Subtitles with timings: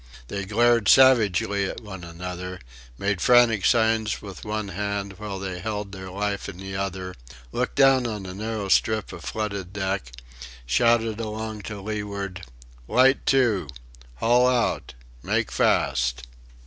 [0.29, 2.59] They glared savagely at one another,
[2.97, 7.13] made frantic signs with one hand while they held their life in the other,
[7.51, 10.11] looked down on the narrow strip of flooded deck,
[10.65, 12.43] shouted along to leeward:
[12.87, 13.67] "Light to!"...
[14.15, 14.95] "Haul out!"...
[15.21, 16.25] "Make fast!"